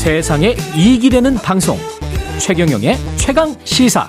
[0.00, 1.76] 세상에 이익이 되는 방송
[2.38, 4.08] 최경영의 최강 시사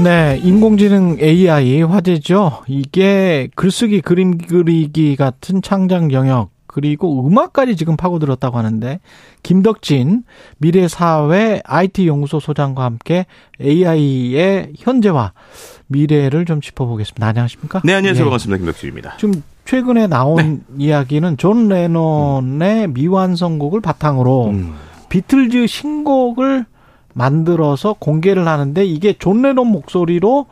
[0.00, 2.62] 네, 인공지능 AI 화제죠.
[2.68, 9.00] 이게 글쓰기, 그림 그리기 같은 창작 영역 그리고 음악까지 지금 파고들었다고 하는데
[9.42, 10.22] 김덕진
[10.58, 13.26] 미래사회 IT 연구소 소장과 함께
[13.60, 15.32] AI의 현재와
[15.88, 17.26] 미래를 좀 짚어보겠습니다.
[17.26, 17.82] 안녕하십니까?
[17.82, 18.22] 네, 안녕하세요.
[18.22, 18.30] 네.
[18.30, 18.58] 반갑습니다.
[18.58, 19.16] 김덕진입니다.
[19.18, 20.86] 지금 최근에 나온 네.
[20.86, 22.94] 이야기는 존 레논의 음.
[22.94, 24.74] 미완성곡을 바탕으로 음.
[25.10, 26.64] 비틀즈 신곡을
[27.12, 30.46] 만들어서 공개를 하는데 이게 존 레논 목소리로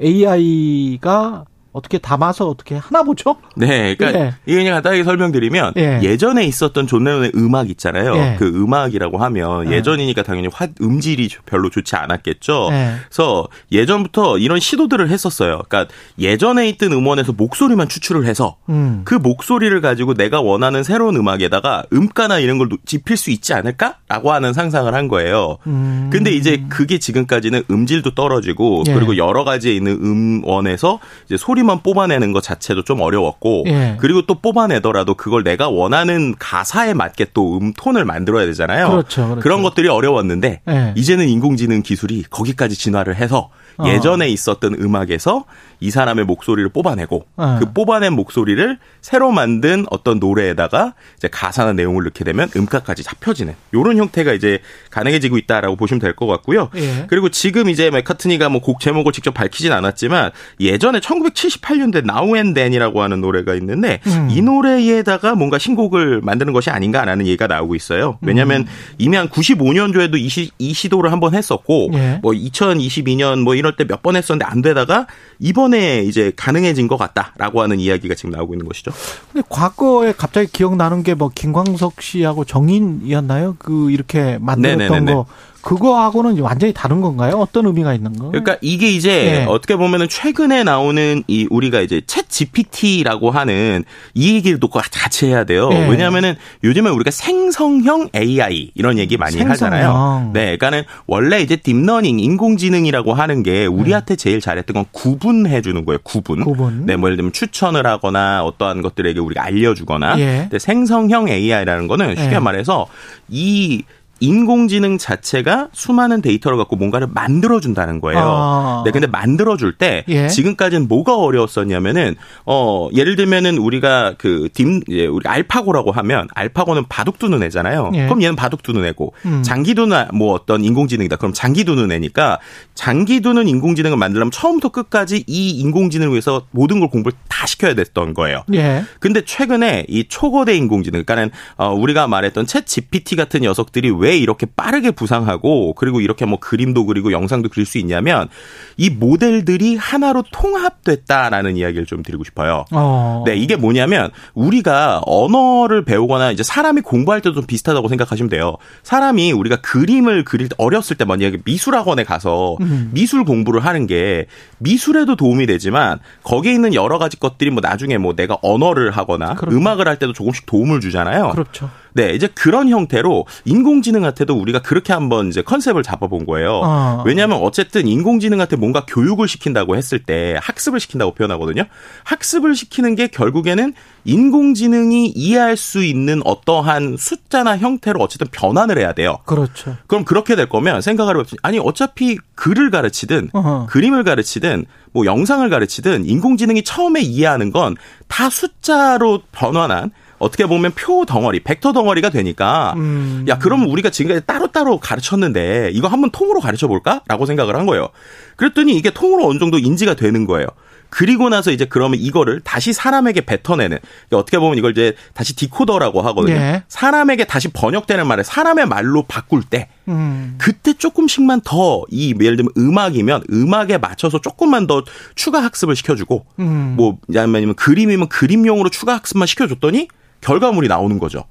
[0.00, 3.36] AI가 어떻게 담아서 어떻게 하나 보죠?
[3.56, 4.34] 네, 그러니까 예.
[4.46, 6.16] 이게 그냥 간단하게 설명드리면 예.
[6.16, 8.14] 전에 있었던 존 레논의 음악 있잖아요.
[8.14, 8.36] 예.
[8.38, 9.76] 그 음악이라고 하면 예.
[9.76, 12.68] 예전이니까 당연히 화, 음질이 별로 좋지 않았겠죠.
[12.70, 12.94] 예.
[13.08, 15.62] 그래서 예전부터 이런 시도들을 했었어요.
[15.68, 19.02] 그러니까 예전에 있던 음원에서 목소리만 추출을 해서 음.
[19.04, 24.52] 그 목소리를 가지고 내가 원하는 새로운 음악에다가 음가나 이런 걸 입힐 수 있지 않을까라고 하는
[24.52, 25.58] 상상을 한 거예요.
[25.66, 26.08] 음.
[26.12, 28.94] 근데 이제 그게 지금까지는 음질도 떨어지고 예.
[28.94, 33.96] 그리고 여러 가지에 있는 음원에서 이제 소리 소리만 뽑아내는 것 자체도 좀 어려웠고 예.
[33.98, 38.90] 그리고 또 뽑아내더라도 그걸 내가 원하는 가사에 맞게 또 음톤을 만들어야 되잖아요.
[38.90, 39.40] 그렇죠, 그렇죠.
[39.40, 40.92] 그런 것들이 어려웠는데 예.
[40.96, 43.84] 이제는 인공지능 기술이 거기까지 진화를 해서 어.
[43.88, 45.44] 예전에 있었던 음악에서
[45.80, 47.44] 이 사람의 목소리를 뽑아내고 네.
[47.58, 53.96] 그 뽑아낸 목소리를 새로 만든 어떤 노래에다가 이제 가사나 내용을 넣게 되면 음가까지 잡혀지는 이런
[53.98, 56.70] 형태가 이제 가능해지고 있다라고 보시면 될 것 같고요.
[56.76, 57.06] 예.
[57.08, 60.30] 그리고 지금 이제 맥카트니가 뭐 곡 제목을 직접 밝히진 않았지만
[60.60, 64.28] 예전에 1978년대 Now and Then이라고 하는 노래가 있는데 음.
[64.30, 68.18] 이 노래에다가 뭔가 신곡을 만드는 것이 아닌가라는 얘기가 나오고 있어요.
[68.22, 68.66] 왜냐하면 음.
[68.98, 72.20] 이미 한 95년도에도 이, 시, 이 시도를 한번 했었고 예.
[72.22, 75.06] 뭐 2022년 뭐 이럴 때 몇 번 했었는데 안 되다가
[75.40, 78.92] 이번에 이번에 이제 가능해진 것 같다라고 하는 이야기가 지금 나오고 있는 것이죠.
[79.32, 83.56] 근데 과거에 갑자기 기억나는 게 뭐 김광석 씨하고 정인이었나요?
[83.58, 85.14] 그 이렇게 만들었던 네네네네.
[85.14, 85.26] 거
[85.64, 87.36] 그거하고는 완전히 다른 건가요?
[87.38, 88.28] 어떤 의미가 있는 거?
[88.28, 89.46] 그러니까 이게 이제 네.
[89.48, 95.44] 어떻게 보면은 최근에 나오는 이 우리가 이제 챗 GPT라고 하는 이 얘기를 또 같이 해야
[95.44, 95.70] 돼요.
[95.70, 95.88] 네.
[95.88, 99.52] 왜냐하면은 요즘에 우리가 생성형 AI 이런 얘기 많이 생성형.
[99.52, 100.30] 하잖아요.
[100.34, 105.98] 네, 그러니까는 원래 이제 딥러닝 인공지능이라고 하는 게 우리한테 제일 잘했던 건 구분해 주는 거예요.
[106.02, 106.44] 구분.
[106.44, 106.84] 구분.
[106.84, 110.18] 네, 뭐 예를 들면 추천을 하거나 어떠한 것들에게 우리가 알려주거나.
[110.20, 110.38] 예.
[110.42, 112.38] 근데 생성형 AI라는 거는 쉽게 예.
[112.38, 112.86] 말해서
[113.30, 113.82] 이
[114.20, 118.20] 인공지능 자체가 수많은 데이터를 갖고 뭔가를 만들어준다는 거예요.
[118.22, 118.82] 아.
[118.84, 120.28] 네, 근데 만들어줄 때 예.
[120.28, 122.14] 지금까지는 뭐가 어려웠었냐면은
[122.46, 127.90] 어 예를 들면은 우리가 그딤 예, 우리 알파고라고 하면 알파고는 바둑 두는 애잖아요.
[127.94, 128.04] 예.
[128.04, 129.42] 그럼 얘는 바둑 두는 애고 음.
[129.42, 131.16] 장기 두는 뭐 어떤 인공지능이다.
[131.16, 132.38] 그럼 장기 두는 애니까
[132.74, 138.14] 장기 두는 인공지능을 만들려면 처음부터 끝까지 이 인공지능을 위해서 모든 걸 공부를 다 시켜야 됐던
[138.14, 138.42] 거예요.
[138.54, 138.84] 예.
[139.00, 144.44] 근데 최근에 이 초거대 인공지능, 그러니까는 어 우리가 말했던 챗 GPT 같은 녀석들이 왜 이렇게
[144.44, 148.28] 빠르게 부상하고 그리고 이렇게 뭐 그림도 그리고 영상도 그릴 수 있냐면
[148.76, 152.66] 이 모델들이 하나로 통합됐다라는 이야기를 좀 드리고 싶어요.
[152.70, 153.24] 어.
[153.26, 158.56] 네, 이게 뭐냐면 우리가 언어를 배우거나 이제 사람이 공부할 때도 좀 비슷하다고 생각하시면 돼요.
[158.82, 162.90] 사람이 우리가 그림을 그릴 때 어렸을 때 만약에 미술학원에 가서 음.
[162.92, 164.26] 미술 공부를 하는 게
[164.58, 169.56] 미술에도 도움이 되지만 거기에 있는 여러 가지 것들이 뭐 나중에 뭐 내가 언어를 하거나 그렇죠.
[169.56, 171.30] 음악을 할 때도 조금씩 도움을 주잖아요.
[171.30, 171.70] 그렇죠.
[171.94, 176.60] 네, 이제 그런 형태로 인공지능한테도 우리가 그렇게 한번 이제 컨셉을 잡아본 거예요.
[176.64, 177.02] 어.
[177.06, 181.64] 왜냐하면 어쨌든 인공지능한테 뭔가 교육을 시킨다고 했을 때 학습을 시킨다고 표현하거든요.
[182.04, 183.74] 학습을 시키는 게 결국에는
[184.04, 189.18] 인공지능이 이해할 수 있는 어떠한 숫자나 형태로 어쨌든 변환을 해야 돼요.
[189.24, 189.76] 그렇죠.
[189.86, 193.66] 그럼 그렇게 될 거면 생각을 해보면 아니 어차피 글을 가르치든 어허.
[193.70, 197.76] 그림을 가르치든 뭐 영상을 가르치든 인공지능이 처음에 이해하는 건
[198.08, 203.24] 다 숫자로 변환한 어떻게 보면 표 덩어리, 벡터 덩어리가 되니까 음.
[203.28, 207.88] 야 그럼 우리가 지금까지 따로 따로 가르쳤는데 이거 한번 통으로 가르쳐 볼까라고 생각을 한 거예요.
[208.36, 210.46] 그랬더니 이게 통으로 어느 정도 인지가 되는 거예요.
[210.90, 216.02] 그리고 나서 이제 그러면 이거를 다시 사람에게 뱉어내는 그러니까 어떻게 보면 이걸 이제 다시 디코더라고
[216.02, 216.36] 하거든요.
[216.36, 216.62] 예.
[216.68, 220.36] 사람에게 다시 번역되는 말을 사람의 말로 바꿀 때 음.
[220.38, 224.84] 그때 조금씩만 더 이 예를 들면 음악이면 음악에 맞춰서 조금만 더
[225.16, 226.74] 추가 학습을 시켜주고 음.
[226.76, 229.88] 뭐 아니면 그림이면 그림용으로 추가 학습만 시켜줬더니
[230.24, 231.24] 결과물이 나오는 거죠.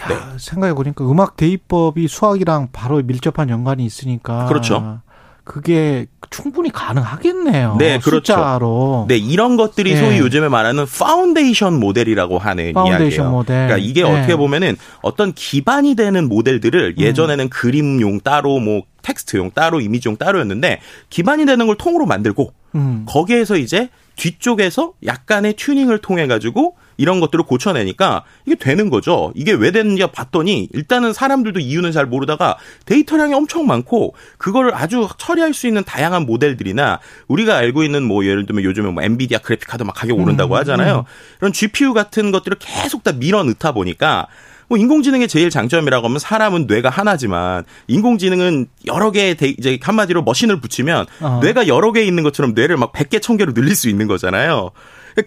[0.00, 0.14] 야, 네.
[0.38, 5.00] 생각해 보니까 음악 대입법이 수학이랑 바로 밀접한 연관이 있으니까 그렇죠.
[5.42, 7.76] 그게 충분히 가능하겠네요.
[7.78, 8.34] 네, 그렇죠.
[8.34, 9.06] 숫자로.
[9.08, 10.00] 네, 이런 것들이 네.
[10.00, 13.30] 소위 요즘에 말하는 파운데이션 모델이라고 하는 파운데이션 이야기예요.
[13.30, 13.66] 모델.
[13.66, 14.10] 그러니까 이게 네.
[14.10, 17.02] 어떻게 보면은 어떤 기반이 되는 모델들을 음.
[17.02, 17.48] 예전에는 음.
[17.48, 23.06] 그림용 따로 뭐 텍스트용 따로 이미지용 따로였는데 기반이 되는 걸 통으로 만들고 음.
[23.08, 29.32] 거기에서 이제 뒤쪽에서 약간의 튜닝을 통해 가지고 이런 것들을 고쳐내니까 이게 되는 거죠.
[29.34, 35.54] 이게 왜 됐느냐 봤더니 일단은 사람들도 이유는 잘 모르다가 데이터량이 엄청 많고 그거를 아주 처리할
[35.54, 36.98] 수 있는 다양한 모델들이나
[37.28, 40.58] 우리가 알고 있는 뭐 예를 들면 요즘에 뭐 엔비디아 그래픽 카드 막 가격 오른다고 음,
[40.58, 40.98] 하잖아요.
[40.98, 41.38] 음.
[41.40, 44.26] 이런 GPU 같은 것들을 계속 다 밀어 넣다 보니까
[44.68, 51.06] 뭐 인공지능의 제일 장점이라고 하면 사람은 뇌가 하나지만 인공지능은 여러 개의 이제 한마디로 머신을 붙이면
[51.20, 51.40] 어.
[51.42, 54.70] 뇌가 여러 개 있는 것처럼 뇌를 막 100개, 1000개로 늘릴 수 있는 거잖아요.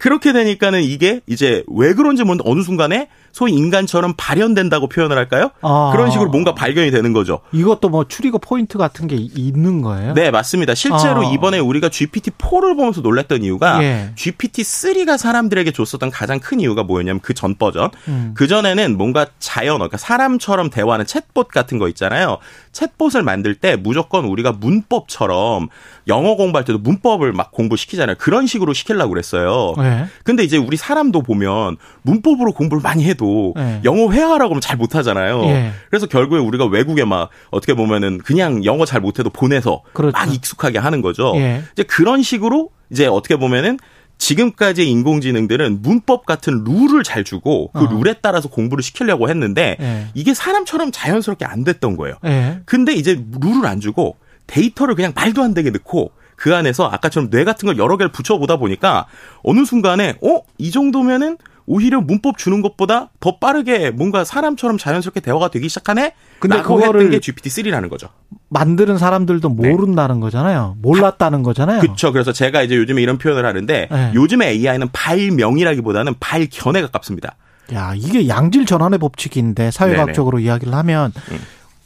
[0.00, 5.50] 그렇게 되니까는 이게 이제 왜 그런지 모르는데 어느 순간에 소위 인간처럼 발현된다고 표현을 할까요?
[5.62, 5.90] 아.
[5.92, 7.40] 그런 식으로 뭔가 발견이 되는 거죠.
[7.52, 10.14] 이것도 뭐 추리거 포인트 같은 게 있는 거예요?
[10.14, 10.74] 네, 맞습니다.
[10.74, 11.32] 실제로 아.
[11.32, 14.12] 이번에 우리가 GPT-4를 보면서 놀랐던 이유가 예.
[14.16, 17.90] GPT-3가 사람들에게 줬었던 가장 큰 이유가 뭐였냐면 그 전 버전.
[18.08, 18.34] 음.
[18.36, 22.38] 그 전에는 뭔가 자연어, 그러니까 사람처럼 대화하는 챗봇 같은 거 있잖아요.
[22.72, 25.68] 챗봇을 만들 때 무조건 우리가 문법처럼
[26.08, 28.16] 영어 공부할 때도 문법을 막 공부시키잖아요.
[28.18, 29.74] 그런 식으로 시키려고 그랬어요.
[29.78, 30.06] 네.
[30.24, 33.21] 근데 이제 우리 사람도 보면 문법으로 공부를 많이 해도
[33.56, 33.80] 네.
[33.84, 35.42] 영어 회화라고 하면 잘 못하잖아요.
[35.42, 35.72] 네.
[35.90, 40.12] 그래서 결국에 우리가 외국에 막 어떻게 보면은 그냥 영어 잘 못해도 보내서 그렇죠.
[40.12, 41.32] 막 익숙하게 하는 거죠.
[41.36, 41.62] 예.
[41.72, 43.78] 이제 그런 식으로 이제 어떻게 보면은
[44.18, 47.88] 지금까지 인공지능들은 문법 같은 룰을 잘 주고 그 어.
[47.90, 50.06] 룰에 따라서 공부를 시키려고 했는데 네.
[50.14, 52.16] 이게 사람처럼 자연스럽게 안 됐던 거예요.
[52.22, 52.60] 네.
[52.64, 54.16] 근데 이제 룰을 안 주고
[54.46, 58.56] 데이터를 그냥 말도 안 되게 넣고 그 안에서 아까처럼 뇌 같은 걸 여러 개를 붙여보다
[58.56, 59.06] 보니까
[59.42, 60.40] 어느 순간에 어?
[60.58, 61.36] 이 정도면은
[61.66, 66.14] 오히려 문법 주는 것보다 더 빠르게 뭔가 사람처럼 자연스럽게 대화가 되기 시작하네?
[66.38, 68.08] 근데 그거를 게 GPT-3라는 거죠.
[68.48, 69.70] 만드는 사람들도 네.
[69.70, 70.20] 모른다는 네.
[70.22, 70.76] 거잖아요.
[70.82, 71.80] 몰랐다는 거잖아요.
[71.80, 72.12] 그렇죠.
[72.12, 74.12] 그래서 제가 이제 요즘에 이런 표현을 하는데 네.
[74.14, 77.36] 요즘에 AI는 발명이라기보다는 발견에 가깝습니다.
[77.72, 80.46] 야, 이게 양질 전환의 법칙인데 사회학적으로 네네.
[80.46, 81.38] 이야기를 하면 음.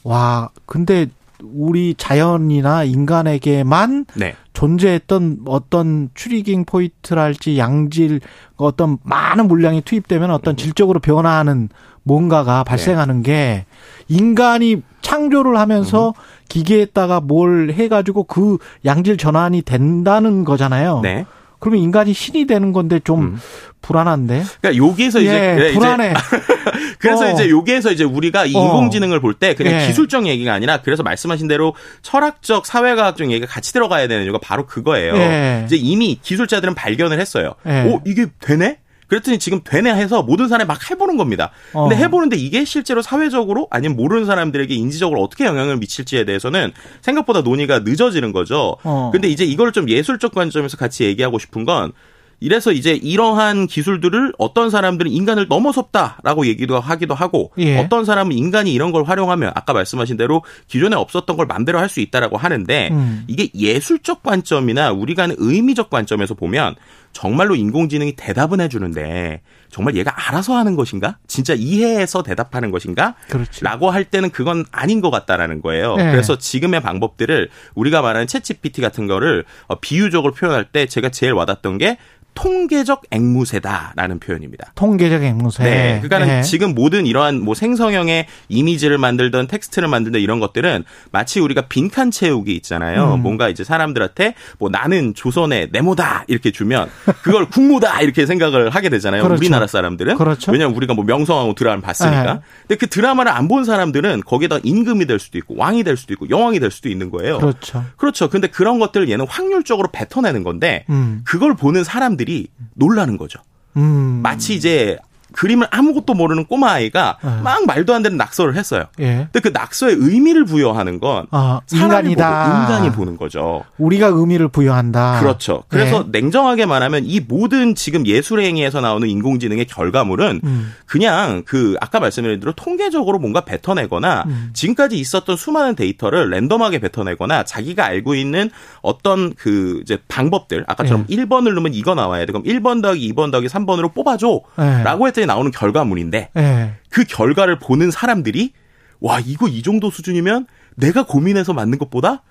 [0.03, 1.07] 와, 근데
[1.43, 4.35] 우리 자연이나 인간에게만 네.
[4.53, 8.21] 존재했던 어떤 추리깅 포인트랄지 양질
[8.55, 10.57] 어떤 많은 물량이 투입되면 어떤 음.
[10.57, 11.69] 질적으로 변화하는
[12.03, 13.23] 뭔가가 발생하는 네.
[13.23, 13.65] 게
[14.07, 16.13] 인간이 창조를 하면서 음.
[16.49, 21.01] 기계에다가 뭘 해가지고 그 양질 전환이 된다는 거잖아요.
[21.03, 21.25] 네.
[21.59, 23.39] 그러면 인간이 신이 되는 건데 좀 음.
[23.81, 24.43] 불안한데.
[24.61, 26.13] 그러니까 여기에서 이제 예, 불안해.
[26.99, 27.31] 그래서 어.
[27.31, 28.59] 이제 여기에서 이제 우리가 이 어.
[28.63, 29.87] 인공지능을 볼 때 그냥 예.
[29.87, 35.15] 기술적 얘기가 아니라 그래서 말씀하신 대로 철학적 사회과학적 얘기가 같이 들어가야 되는 이유가 바로 그거예요.
[35.15, 35.63] 예.
[35.65, 37.53] 이제 이미 기술자들은 발견을 했어요.
[37.67, 37.83] 예.
[37.83, 38.79] 오 이게 되네?
[39.07, 41.51] 그랬더니 지금 되네 해서 모든 사람이 막 해보는 겁니다.
[41.71, 41.97] 근데 어.
[41.97, 46.71] 해보는데 이게 실제로 사회적으로 아니면 모르는 사람들에게 인지적으로 어떻게 영향을 미칠지에 대해서는
[47.01, 48.77] 생각보다 논의가 늦어지는 거죠.
[48.83, 49.09] 어.
[49.11, 51.93] 근데 이제 이걸 좀 예술적 관점에서 같이 얘기하고 싶은 건
[52.39, 57.79] 이래서 이제 이러한 기술들을 어떤 사람들은 인간을 넘어섰다라고 얘기도 하기도 하고 예.
[57.79, 62.01] 어떤 사람은 인간이 이런 걸 활용하면 아까 말씀하신 대로 기존에 없었던 걸 맘대로 할 수
[62.01, 63.23] 있다라고 하는데 음.
[63.27, 66.75] 이게 예술적 관점이나 우리가 하는 의미적 관점에서 보면
[67.17, 69.41] 정말로 인공지능이 대답은 해주는데
[69.71, 71.17] 정말 얘가 알아서 하는 것인가?
[71.25, 73.15] 진짜 이해해서 대답하는 것인가?
[73.27, 73.65] 그렇죠.
[73.65, 75.95] 라고 할 때는 그건 아닌 것 같다라는 거예요.
[75.95, 76.11] 네.
[76.11, 81.33] 그래서 지금의 방법들을 우리가 말하는 챗 GPT 같은 거를 어, 비유적으로 표현할 때 제가 제일
[81.33, 81.97] 와닿던 게
[82.37, 84.71] 통계적 앵무새다라는 표현입니다.
[84.75, 85.63] 통계적 앵무새.
[85.63, 85.99] 네.
[86.03, 86.41] 그러니까는 네.
[86.43, 92.55] 지금 모든 이러한 뭐 생성형의 이미지를 만들던 텍스트를 만들던 이런 것들은 마치 우리가 빈칸 채우기
[92.57, 93.15] 있잖아요.
[93.15, 93.23] 음.
[93.23, 96.87] 뭔가 이제 사람들한테 뭐 나는 조선의 네모다 이렇게 주면
[97.23, 99.23] 그걸 국모다 이렇게 생각을 하게 되잖아요.
[99.23, 99.39] 그렇죠.
[99.39, 100.17] 우리나라 사람들은.
[100.17, 100.51] 그렇죠.
[100.51, 102.33] 왜냐면 우리가 뭐 명성하고 드라마를 봤으니까.
[102.33, 102.39] 네.
[102.67, 106.29] 근데 그 드라마를 안 본 사람들은 거기다 임금이 될 수도 있고 왕이 될 수도 있고
[106.29, 107.37] 여왕이 될 수도 있는 거예요.
[107.37, 107.85] 그렇죠.
[107.95, 108.29] 그렇죠.
[108.29, 111.21] 근데 그런 것들을 얘는 확률적으로 뱉어내는 건데 음.
[111.23, 113.39] 그걸 보는 사람들이 사람들이 놀라는 거죠.
[113.75, 114.19] 음.
[114.23, 114.97] 마치 이제
[115.37, 117.29] 그림을 아무것도 모르는 꼬마 아이가 네.
[117.43, 118.85] 막 말도 안 되는 낙서를 했어요.
[118.99, 119.27] 예.
[119.31, 122.63] 근데 그 낙서의 의미를 부여하는 건 아, 인간이다.
[122.63, 123.63] 인간이 보는 거죠.
[123.77, 125.19] 우리가 의미를 부여한다.
[125.19, 125.63] 그렇죠.
[125.67, 126.19] 그래서 예.
[126.19, 130.73] 냉정하게 말하면 이 모든 지금 예술 행위에서 나오는 인공지능의 결과물은 음.
[130.87, 134.49] 그냥 그 아까 말씀드린 대로 통계적으로 뭔가 뱉어내거나 음.
[134.53, 138.49] 지금까지 있었던 수많은 데이터를 랜덤하게 뱉어내거나 자기가 알고 있는
[138.81, 141.15] 어떤 그 이제 방법들 아까처럼 예.
[141.15, 142.31] 1번을 넣으면 이거 나와야 돼.
[142.31, 145.07] 그럼 1번 더하기 2번 더하기 3번으로 뽑아줘 라고 예.
[145.07, 146.73] 했더니 나오는 결과물인데 네.
[146.89, 148.53] 그 결과를 보는 사람들이
[148.99, 152.23] 와 이거 이 정도 수준이면 내가 고민해서 만든 것보다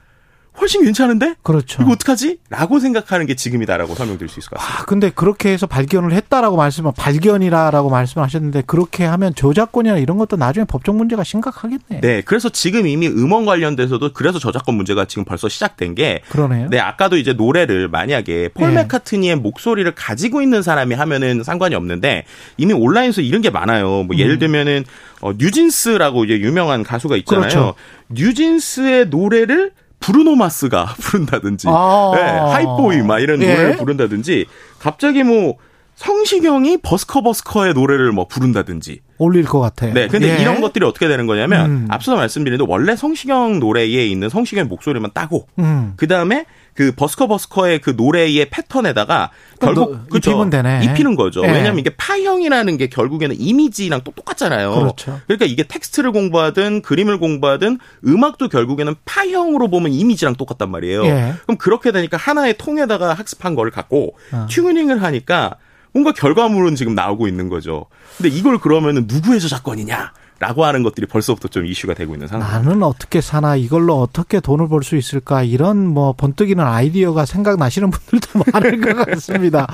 [0.61, 1.35] 훨씬 괜찮은데?
[1.43, 1.83] 그렇죠.
[1.83, 2.39] 이거 어떡하지?
[2.51, 4.83] 라고 생각하는 게 지금이다라고 설명드릴 수 있을 것 같습니다.
[4.83, 10.65] 아, 근데 그렇게 해서 발견을 했다라고 말씀을, 발견이라라고 말씀하셨는데, 그렇게 하면 저작권이나 이런 것도 나중에
[10.65, 12.01] 법적 문제가 심각하겠네.
[12.01, 12.23] 네.
[12.23, 16.23] 그래서 지금 이미 음원 관련돼서도 그래서 저작권 문제가 지금 벌써 시작된 게.
[16.29, 16.69] 그러네요.
[16.71, 16.79] 네.
[16.79, 18.83] 아까도 이제 노래를 만약에 폴 네.
[18.83, 22.25] 맥카트니의 목소리를 가지고 있는 사람이 하면은 상관이 없는데,
[22.57, 24.05] 이미 온라인에서 이런 게 많아요.
[24.05, 24.39] 뭐 예를 음.
[24.39, 24.85] 들면은,
[25.21, 27.49] 어, 뉴진스라고 이제 유명한 가수가 있잖아요.
[27.49, 27.75] 그렇죠.
[28.09, 33.49] 뉴진스의 노래를 브루노 마스가 부른다든지, 아~ 네, Hype Boy 막 이런 예?
[33.49, 34.47] 노래를 부른다든지,
[34.79, 35.57] 갑자기 뭐
[35.97, 39.95] 성시경이 버스커 버스커의 노래를 뭐 부른다든지 올릴 것 같아요.
[39.95, 40.43] 네, 근데 예.
[40.43, 41.87] 이런 것들이 어떻게 되는 거냐면 음.
[41.89, 45.95] 앞서도 말씀드린 원래 성시경 노래에 있는 성시경의 목소리만 따고 음.
[45.97, 46.45] 그 다음에
[46.77, 50.85] 그 버스커 버스커의 그 노래의 패턴에다가 결국 그쵸, 입히면 되네.
[50.85, 51.43] 입히는 거죠.
[51.43, 51.49] 예.
[51.49, 54.75] 왜냐하면 이게 파형이라는 게 결국에는 이미지랑 또 똑같잖아요.
[54.75, 55.21] 그렇죠.
[55.27, 61.05] 그러니까 이게 텍스트를 공부하든 그림을 공부하든 음악도 결국에는 파형으로 보면 이미지랑 똑같단 말이에요.
[61.07, 61.35] 예.
[61.45, 64.47] 그럼 그렇게 되니까 하나의 통에다가 학습한 거를 갖고 어.
[64.51, 65.57] 튜닝을 하니까
[65.93, 67.87] 뭔가 결과물은 지금 나오고 있는 거죠.
[68.19, 70.13] 근데 이걸 그러면은 누구의 저작권이냐?
[70.39, 72.47] 라고 하는 것들이 벌써부터 좀 이슈가 되고 있는 상황.
[72.47, 78.45] 나는 어떻게 사나 이걸로 어떻게 돈을 벌 수 있을까 이런 뭐 번뜩이는 아이디어가 생각나시는 분들도
[78.53, 79.67] 많을 것 같습니다.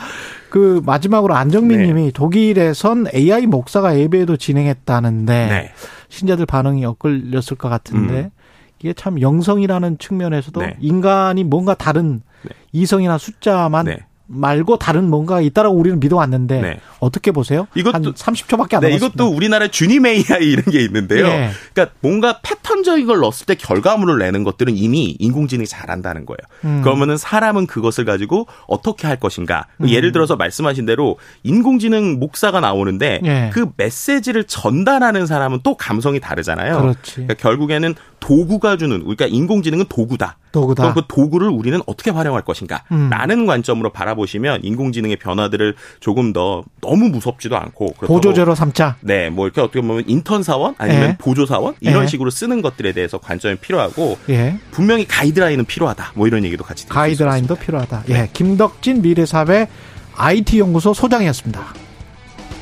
[0.50, 1.86] 그 마지막으로 안정민 네.
[1.88, 5.72] 님이 독일에선 AI 목사가 예배도 진행했다는데 네.
[6.08, 8.30] 신자들 반응이 엇갈렸을 것 같은데 음.
[8.78, 10.76] 이게 참 영성이라는 측면에서도 네.
[10.80, 12.50] 인간이 뭔가 다른 네.
[12.72, 13.98] 이성이나 숫자만 네.
[14.32, 16.80] 말고 다른 뭔가 있다라고 우리는 믿어왔는데 네.
[17.00, 17.66] 어떻게 보세요?
[17.74, 19.06] 이것도 한 30초밖에 안 네, 남았습니다.
[19.06, 21.26] 이것도 우리나라 주님 AI 이런 게 있는데요.
[21.26, 21.50] 예.
[21.72, 26.38] 그러니까 뭔가 패턴적인 걸 넣었을 때 결과물을 내는 것들은 이미 인공지능이 잘한다는 거예요.
[26.64, 26.82] 음.
[26.82, 29.66] 그러면은 사람은 그것을 가지고 어떻게 할 것인가?
[29.80, 29.88] 음.
[29.88, 33.50] 예를 들어서 말씀하신 대로 인공지능 목사가 나오는데 예.
[33.52, 36.94] 그 메시지를 전달하는 사람은 또 감성이 다르잖아요.
[37.02, 40.38] 그러니까 결국에는 도구가 주는 그러니까 인공지능은 도구다.
[40.52, 40.82] 도구다.
[40.82, 42.84] 그럼 그 도구를 우리는 어떻게 활용할 것인가?
[42.92, 43.10] 음.
[43.10, 48.96] 라는 관점으로 바라보시면 인공지능의 변화들을 조금 더 너무 무섭지도 않고 보조제로 삼자.
[49.00, 51.16] 네, 뭐 이렇게 어떻게 보면 인턴 사원 아니면 예.
[51.18, 52.06] 보조 사원 이런 예.
[52.06, 54.56] 식으로 쓰는 것들에 대해서 관점이 필요하고 예.
[54.70, 56.12] 분명히 가이드라인은 필요하다.
[56.14, 58.04] 뭐 이런 얘기도 같이 가이드라인도 필요하다.
[58.08, 58.30] 예, 네.
[58.32, 59.66] 김덕진 미래사회
[60.14, 61.60] IT 연구소 소장이었습니다.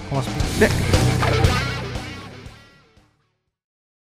[0.09, 0.45] 고맙습니다.
[0.61, 1.50] 네.